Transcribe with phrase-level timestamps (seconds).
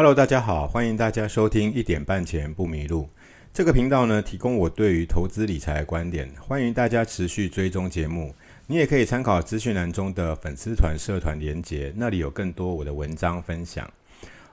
[0.00, 3.06] Hello，大家好，欢迎大家收听一点半前不迷路
[3.52, 8.34] 这个频道呢，提供我对于投资理财的观点，欢迎大家持续追踪节目。
[8.66, 13.92] 你也可以参考资讯栏中的粉丝团、社团连结，那里有更多我的文章分享。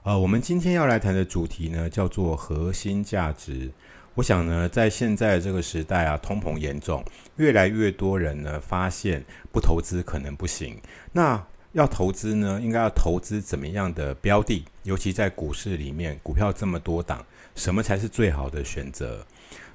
[0.02, 3.70] 呃，我们今天要来谈的主题呢，叫做核心价值。
[4.16, 7.02] 我想呢，在现在这个时代啊，通膨严重，
[7.36, 10.76] 越来越多人呢发现不投资可能不行。
[11.10, 11.42] 那
[11.78, 14.64] 要投资呢，应该要投资怎么样的标的？
[14.82, 19.24] 尤其在股市里面，股票这么多档，什么才是最好的选择？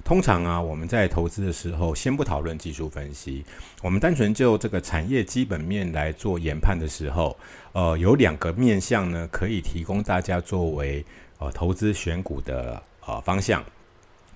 [0.04, 3.42] 通常啊，我们在投资的时候，先不讨论技术分析，
[3.82, 7.34] 我们单纯就这个产业基本面来做研判的时候，
[7.72, 11.02] 呃，有两个面向呢，可以提供大家作为
[11.38, 13.64] 呃投资选股的呃方向。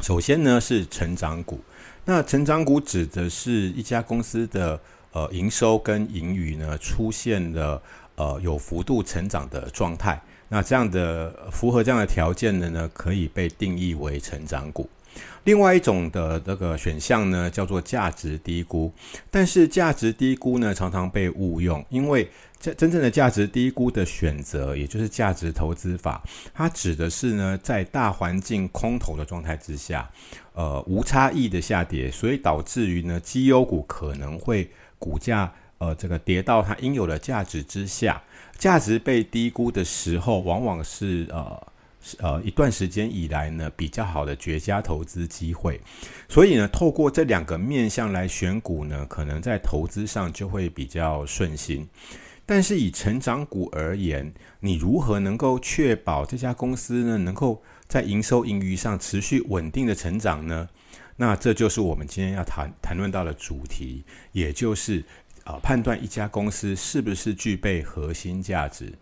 [0.01, 1.61] 首先呢是成长股，
[2.07, 4.81] 那成长股指的是一家公司的
[5.13, 7.81] 呃营收跟盈余呢出现了
[8.17, 14.89] 呃有幅度成长的状态，那这样的符合这样的条件的呢，可以被定义为成长股。
[15.45, 18.93] 另外一种的这个选项呢，叫做价值低估。
[19.31, 22.29] 但是价值低估呢，常常被误用，因为
[22.61, 30.09] 真真正的价值低估的选择，也就是价值投资法，它指的是呢，在大环境空头的状态之下，
[30.53, 38.23] 呃，无差异的下跌，所以导致于呢，绩优股可能会股价呃这个跌到它应有的价值之下，
[38.59, 41.67] 价值被低估的时候，往往是呃。
[42.21, 45.79] 呃，一段时间以来呢，比较好的绝佳投资机会，
[46.29, 51.87] 所以呢，透过这两个面向来选股呢，可能在投资上就会比较顺心。
[52.47, 60.69] 但是以成长股而言，你如何能够确保这家公司呢，能够在营收盈余上持续稳定的成长呢？
[61.21, 65.05] 那这就是我们今天要谈谈论到的主题，也就是
[65.43, 68.93] 啊，判断一家公司是不是具备核心价值。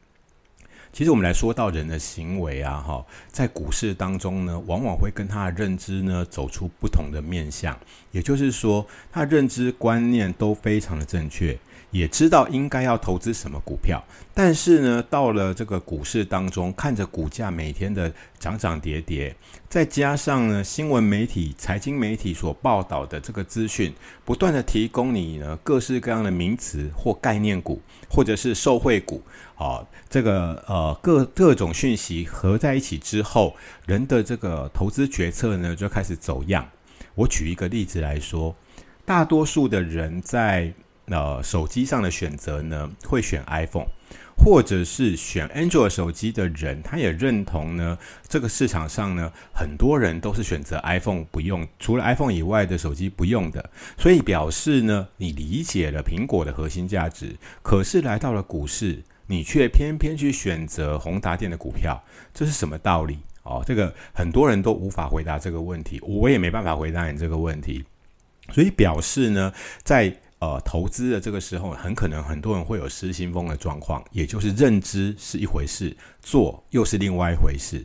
[0.94, 7.78] 其实我们来说到人的行为啊，哈，在股市当中呢，往往会跟他的认知呢走出不同的面相。
[8.12, 11.58] 也就是说，他认知观念都非常的正确，
[11.90, 14.02] 也知道应该要投资什么股票。
[14.34, 19.34] 但是呢，到了这个股市当中，看着股价每天的涨涨跌跌，
[19.68, 23.92] 再加上呢新闻媒体、财经媒体所报道的这个资讯，
[24.26, 27.80] 不断的提供你呢各式各样的名词或概念股，
[28.10, 29.22] 或者是受惠股。
[29.56, 36.68] 啊，这个呃各各种讯息合在一起之后，人的这个投资决策呢就开始走样。
[37.14, 38.54] 我举一个例子来说，
[39.06, 40.70] 大多数的人在
[41.06, 43.86] 呃手机上的选择呢，会选 iPhone，
[44.36, 59.02] 或者是选 Android 手机的人，他也认同呢，这个市场上呢，很多人都是选择 iPhone 不用，除了 iPhone 以外的手机不用的，所以表示呢，你理解了苹果的核心价值，可是来到了股市。
[59.28, 62.00] 你却偏偏去选择宏达电的股票，
[62.32, 63.18] 这是什么道理？
[63.42, 67.84] 哦，这个很多人都无法回答这个问题，我也没办法回答你这个问题。
[68.52, 69.52] 所以表示呢，
[69.82, 77.84] 在呃投资的这个时候，很可能很多人会有失心疯的状况，也就是认知是一回事，做又是另外一回事。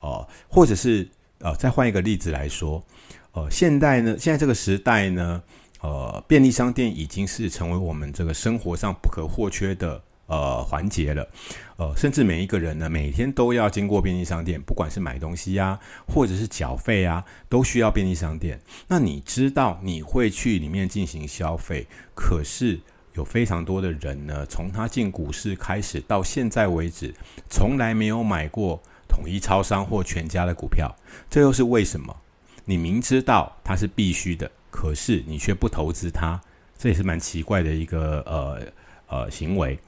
[0.00, 2.84] 哦，或者是呃，再换一个例子来说，
[3.32, 5.42] 呃，现代呢，现在这个时代呢，
[5.80, 10.02] 呃，便利商店已经是成为我们这个生活上不可或缺的。
[10.26, 11.28] 呃，环节了，
[11.76, 18.58] 呃，甚至每一个人呢，每天都要经过便利商店，不管是买东西呀，或者是缴费啊，都需要便利商店。
[18.88, 22.80] 那你知道你会去里面进行消费，可是
[23.12, 27.14] 有非常多的人呢，从他进股市开始到现在为止，
[27.50, 30.96] 从来没有买过统一超商或全家的股票，
[31.28, 32.16] 这又是为什么？
[32.64, 36.40] 你明知道它是必须的，可是你却不投资它，
[36.78, 38.62] 这也是蛮奇怪的一个呃
[39.06, 39.78] 呃行为。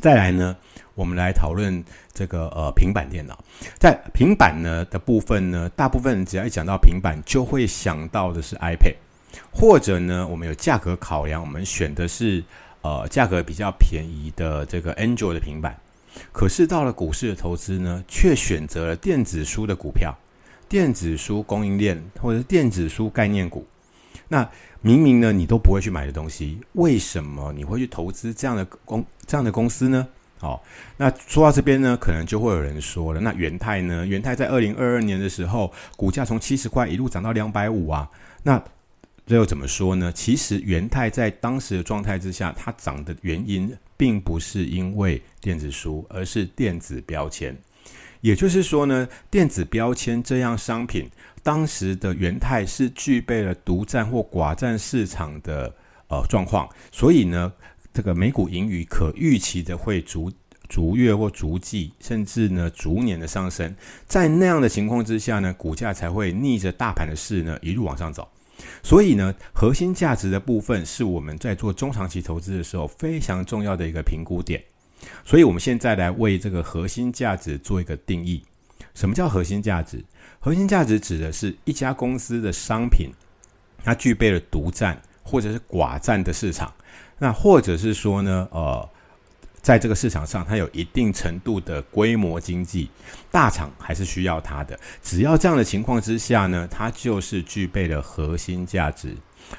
[0.00, 0.56] 再来呢，
[0.94, 3.38] 我们来讨论这个呃平板电脑。
[3.78, 8.94] 在平板呢的部分呢，大部分人只要一讲到平板，就会想到的是 iPad，
[9.52, 12.42] 或者呢，我们有价格考量，我们选的是
[12.80, 15.78] 呃价格比较便宜的这个 Android 的平板。
[16.32, 20.16] 可是到了股市的投资呢，却选择了电子书的股票、
[20.68, 23.66] 电子书供应链或者是电子书概念股。
[24.32, 24.48] 那
[24.80, 30.06] 明明呢，你都不会去买的东西，为什么你会去投资这样的公这样的公司呢？
[30.38, 30.62] 好，
[30.96, 34.06] 那说到这边呢，可能就会有人说了，那元泰呢？
[34.06, 38.08] 元泰在二零二二年的时候，股价从七十块一路涨到两百五啊。
[38.44, 38.62] 那
[39.26, 40.12] 这又怎么说呢？
[40.12, 47.54] 其实元泰在当时的状态之下，它涨的原因并不是因为电子书，而是电子标签。
[48.20, 51.10] 也就是说呢，电子标签这样商品。
[51.42, 55.74] 当时的元泰是具备了独占或寡占市场的
[56.08, 57.50] 呃状况，所以呢，
[57.94, 60.30] 这个美股盈余可预期的会逐
[60.68, 63.74] 逐月或逐季，甚至呢逐年的上升，
[64.06, 68.28] 在那样的情况之下呢，股价才会逆着大盘的势呢一路往上走。
[68.82, 74.62] 所以呢，核心价值的部分是我们在做中长期投资的时候非常重要的一个评估点。
[75.24, 78.42] 所以，我们现在来为这个核心价值做一个定义。
[78.94, 80.04] 什么叫核心价值？
[80.38, 83.10] 核心价值指的是一家公司的商品，
[83.84, 86.72] 它具备了独占或者是寡占的市场。
[87.18, 88.88] 那或者是说呢，呃，
[89.62, 92.90] 在这个市场上，它有一定程度的规模经济，
[93.30, 94.78] 大厂还是需要它的。
[95.02, 99.14] 只要这样的情况之下呢，它就是具备了核心价值。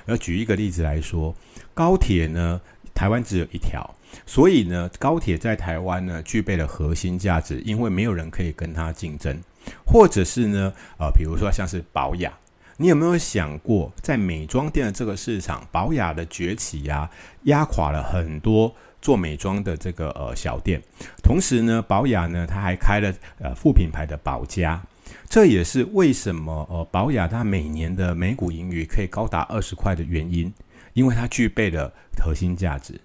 [0.05, 1.35] 而举一个例子来说，
[1.73, 2.59] 高铁呢，
[3.01, 3.83] 台湾只有一条。
[4.27, 9.35] 所以呢，高铁在台湾呢具备了核心价值，因为没有人可以跟它竞争，
[9.83, 12.31] 或者是呢，呃，比如说像是保雅，
[12.77, 17.09] 你有没有想过，在美妆店的这个市场，保雅的崛起呀，
[17.45, 18.71] 压垮了很多
[19.01, 20.79] 做美妆的这个呃小店，
[21.23, 24.79] 同时呢，保雅呢，它还开了呃副品牌的保家，
[25.27, 30.53] 这也是为什么呃保雅它每年的每股盈余可以高达二十块的原因，
[30.93, 32.99] 因为它具备了核心价值。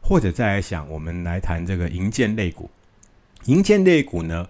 [0.00, 2.70] 或者再来想，我们来谈这个银建类股。
[3.44, 4.48] 银建类股呢，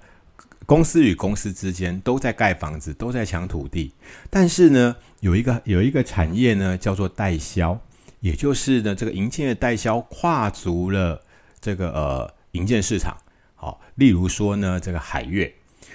[0.66, 3.92] 公司与公司之间都在盖房子，都在抢土地。
[4.30, 7.80] 但是呢，有一个有一个产业呢，叫做代销，
[8.20, 11.20] 也就是呢，这个银建的代销跨足了
[11.60, 13.16] 这个呃银建市场。
[13.56, 15.52] 好，例如说呢，这个海悦，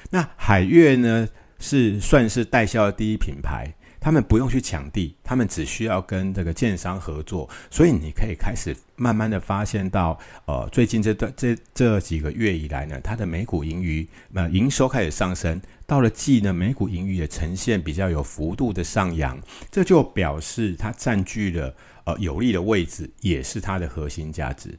[0.09, 1.29] 那海悦呢
[1.59, 3.73] 是算是代销的第一品牌。
[4.03, 19.39] 他们不用去抢地，他们只需要跟这个建商合作，所以你可以开始慢慢的发现到，呃，最近这段这这几个月以来呢，它的每股盈余，那营收开始上升，到了季呢，每股盈余也呈现比较有幅度的上扬，
[19.71, 21.73] 这就表示它占据了
[22.03, 24.77] 呃有利的位置，也是它的核心价值。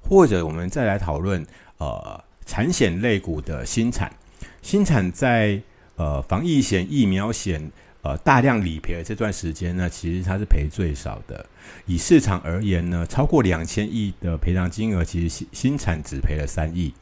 [0.00, 1.44] 或者我们再来讨论，
[1.76, 4.10] 呃，产险类股的新产，
[4.62, 5.60] 新产在
[5.96, 7.70] 呃防疫险、疫苗险。
[8.02, 11.46] 呃，大量理赔的这段时间呢，其实它是赔最少的。
[11.86, 16.92] 以市场而言呢，超过两千亿的赔偿金额，其实新新产只赔了三亿。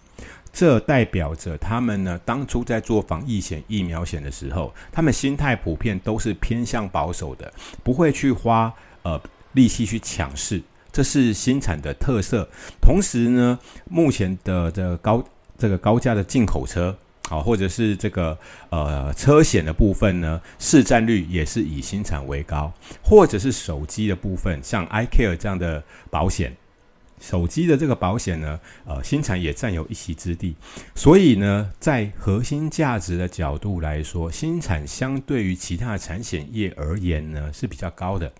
[0.53, 7.51] 这代表着他们呢，当初在做防疫险、疫苗险的时候，他们心态普遍都是偏向保守的，
[7.83, 8.71] 不会去花
[9.03, 9.19] 呃
[9.55, 10.61] 力气去抢市，
[10.93, 12.47] 这是新产的特色。
[12.83, 13.59] 同时呢，
[13.89, 15.25] 目前的这高
[15.57, 16.95] 这个高价的进口车。
[17.31, 18.37] 好，或者是这个
[18.71, 25.81] 呃车险的部分呢，市占率也是以新产为高，或者是手机的部分，像 iCare 这样的
[26.11, 26.57] 保险，
[27.21, 30.57] 手机的这个保险呢，呃新产也占有一席之地。
[30.97, 38.33] 所以呢，在核心价值的角度来说，新产相对于其他的产险业而言呢是比较高的。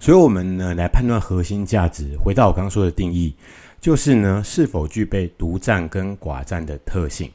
[0.00, 3.34] 所以，我们呢来判断核心价值，回到我刚刚说的定义，
[3.78, 7.30] 就是呢是否具备独占跟寡占的特性。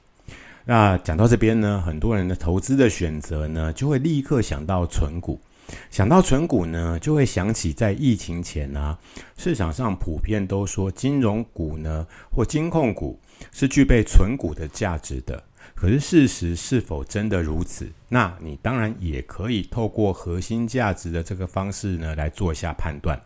[0.70, 5.42] 那讲到这边呢，很多人的投资的选择呢，就会立刻想到存股。
[5.90, 8.96] 想到存股呢，就会想起在疫情前啊，
[9.36, 13.20] 市场上普遍都说金融股呢或金控股
[13.52, 15.44] 是具备存股的价值的。
[15.74, 17.92] 可是事实是否真的如此？
[18.08, 23.20] 那你当然也可以透过核心价值的这个方式呢来做一下判断。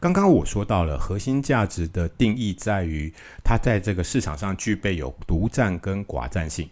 [0.00, 3.12] 刚刚我说到了核心价值的定义在于
[3.44, 6.68] 它在这个市场上具备有独占跟寡占性，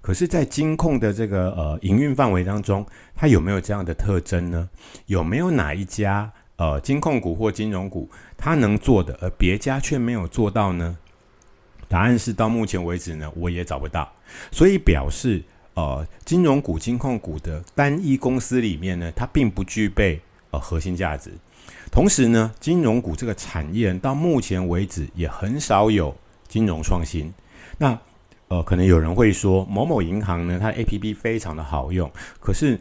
[0.00, 4.68] 可是，在金控的这个呃营运范围当中，它有没有这样的特征呢？
[5.06, 10.98] 有没有哪一家呃金控股或金融股它能做的，而别家却没有做到呢？
[11.88, 14.10] 答案是到目前为止呢，我也找不到。
[14.50, 15.42] 所以表示
[15.74, 21.30] 呃金融股、金控股的单一公司里面呢，它并不具备呃核心价值。
[21.92, 26.16] 同时呢，金融股这个产业到目前为止也很少有
[26.48, 27.30] 金融创新。
[27.76, 27.96] 那
[28.48, 32.80] 呃，可能有人会说，某某银行呢，它 A P P 非常的好用，可是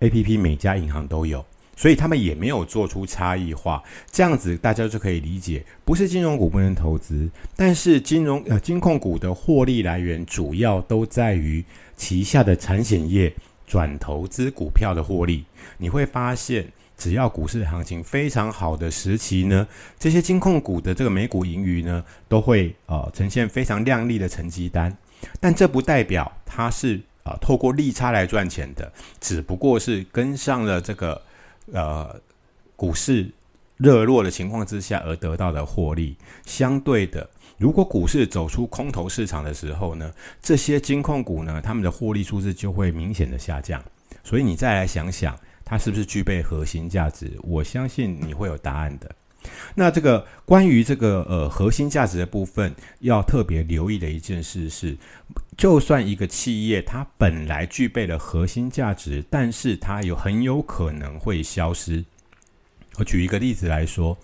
[0.00, 1.42] A P P 每家银行都有，
[1.74, 3.82] 所以他们也没有做出差异化。
[4.10, 11.64] 这样子大家就可以理解，不是金融股不能投资，但是金融呃金控股的获利来源主要都在于
[11.96, 13.34] 旗下的产险业
[13.66, 15.46] 转投资股票的获利。
[15.78, 16.70] 你会发现。
[17.00, 19.66] 只要股市行情非常好的时期呢，
[19.98, 24.94] 这些金控股的这个每股盈余呢，都会呃呈现非常亮丽的成绩单。
[25.40, 31.22] 但这不代表它是啊透过利差来赚钱的，只不过是跟上了这个
[31.72, 32.14] 呃
[32.76, 33.30] 股市
[33.78, 36.14] 热络的情况之下而得到的获利。
[36.44, 37.26] 相对的，
[37.56, 43.82] 如果股市走出空头市场的时候呢，这些金控股呢，他们的获利数字就会明显的下降。
[44.22, 45.34] 所以你再来想想。
[45.70, 47.30] 它是不是具备核心价值？
[47.44, 49.08] 我相信你会有答案的。
[49.76, 54.98] 那这个关于这个呃核心价值的部分，要特别留意的一件事是，
[55.56, 62.04] 就算一个企业它本来具备了核心价值，但是它有很有可能会消失。
[62.96, 64.18] 我举一个例子来说，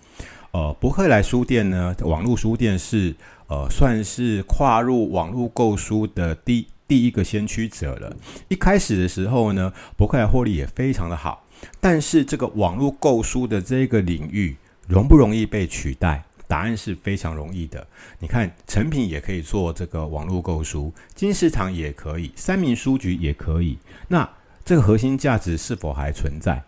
[0.51, 3.15] 呃，伯克莱书店呢，网络书店是
[3.47, 8.15] 呃算是跨入网络购书的第第一个先驱者了。
[8.47, 11.43] 一开始的时候呢，伯克莱获利也非常的好，
[11.79, 14.55] 但是这个网络购书的这个领域。
[14.87, 16.23] 容不容易被取代？
[16.47, 17.85] 答案是非常容易的。
[18.19, 23.77] 你看，成品也可以做这个网络购书，金石堂也可以，三明书局也可以。
[24.07, 24.29] 那
[24.63, 26.63] 这个核心价值是否还存在？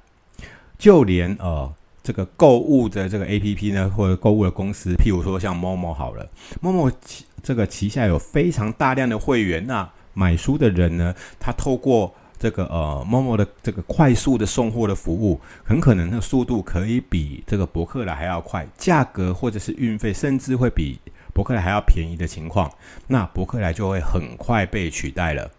[0.77, 1.73] 就连呃
[2.03, 20.99] 这个购物的这个 A P P 呢，或者购物的公司，譬如说像某某好了，某某旗这个旗下有非常大量的会员，那买书的人呢，他透过这个呃，某某的这个快速的送货的服务，很可能的速度可以比这个博客来还要快，价格或者是运费甚至会比
[21.33, 22.71] 博客来还要便宜的情况，
[23.07, 25.51] 那博客来就会很快被取代了。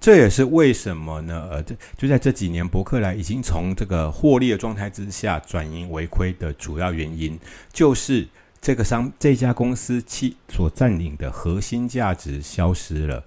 [0.00, 1.48] 这也是为什么呢？
[1.50, 7.38] 呃，这就在这几年，博客来已经从这个获利的状态之下转盈为亏的主要原因，
[7.72, 8.26] 就是
[8.60, 13.24] 这个商这家公司其所占领的核心价值消失了。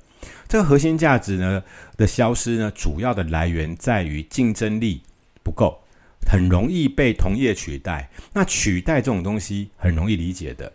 [0.47, 1.63] 这个核心价值呢
[1.97, 5.01] 的消失呢，主要的来源在于竞争力
[5.43, 5.79] 不够，
[6.27, 8.09] 很容易被同业取代。
[8.33, 10.71] 那取代这种东西很容易理解的，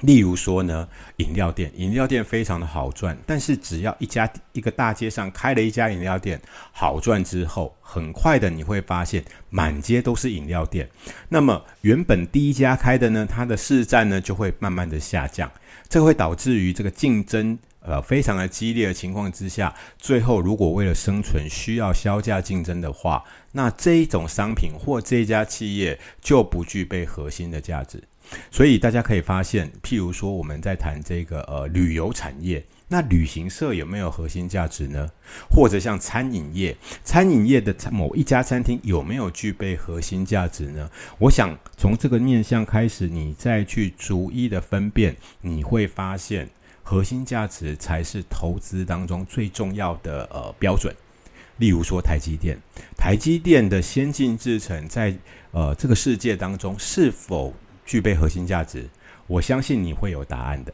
[0.00, 0.88] 例如说呢，
[1.18, 6.40] 饮料店，饮料店非常的好赚，但是只要一家一个大街上开了一家饮料店
[6.72, 10.88] 好赚之后，很快的你会发现满街都是饮料店。
[11.28, 15.50] 那么原本第一家开的呢，它的市占呢就会慢慢的下降，
[15.88, 17.58] 这会导致于这个竞争。
[17.84, 23.22] 呃，非常的激烈的情况之下，最后如果为了生存需要销价竞争的话，
[23.52, 28.02] 那这一种商品或这家企业就不具备核心的价值。
[28.50, 35.06] 所以大家可以发现，譬如说我们在谈这个呃旅游产业，那旅行社有没有核心价值呢？
[35.50, 36.74] 或者像餐饮业，
[37.04, 40.90] 餐饮业的某一家餐厅有没有具备核心价值呢？
[41.18, 46.48] 我想从这个面向开始，你再去逐一的分辨，你会发现。
[46.84, 50.94] 核心价值才是投资当中最重要的呃标准。
[51.56, 52.56] 例如说台积电，
[52.96, 55.16] 台积电的先进制程在
[55.50, 57.52] 呃这个世界当中是否
[57.86, 58.88] 具备核心价值？
[59.26, 60.72] 我相信你会有答案的。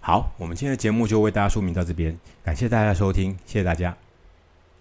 [0.00, 3.96] 好，我们今天的节目就为大家说明到这边，感谢大家收听，谢谢大家。